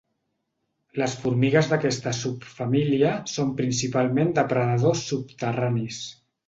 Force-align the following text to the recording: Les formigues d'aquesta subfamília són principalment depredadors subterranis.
Les 1.01 1.13
formigues 1.25 1.69
d'aquesta 1.73 2.15
subfamília 2.21 3.13
són 3.35 3.55
principalment 3.63 4.35
depredadors 4.43 5.09
subterranis. 5.13 6.07